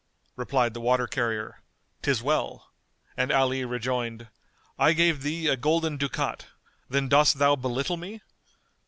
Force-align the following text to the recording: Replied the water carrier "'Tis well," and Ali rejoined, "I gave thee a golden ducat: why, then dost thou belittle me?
Replied 0.35 0.73
the 0.73 0.81
water 0.81 1.05
carrier 1.05 1.59
"'Tis 2.01 2.23
well," 2.23 2.71
and 3.15 3.31
Ali 3.31 3.63
rejoined, 3.63 4.29
"I 4.79 4.93
gave 4.93 5.21
thee 5.21 5.45
a 5.47 5.55
golden 5.55 5.97
ducat: 5.97 6.41
why, 6.45 6.69
then 6.89 7.07
dost 7.07 7.37
thou 7.37 7.55
belittle 7.55 7.97
me? 7.97 8.21